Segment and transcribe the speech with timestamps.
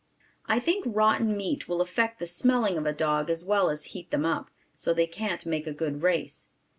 [0.47, 4.09] I think rotten meat will affect the smelling of a dog as well as heat
[4.09, 6.47] them up, so they can't make a good race.